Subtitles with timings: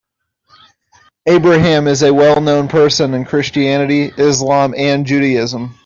[1.27, 5.75] Abraham is a well known person in Christianity, Islam and Judaism.